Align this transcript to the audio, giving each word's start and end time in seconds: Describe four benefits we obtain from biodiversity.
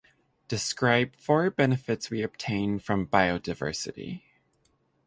Describe 0.47 1.15
four 1.15 1.51
benefits 1.51 2.09
we 2.09 2.23
obtain 2.23 2.79
from 2.79 3.05
biodiversity. 3.05 4.23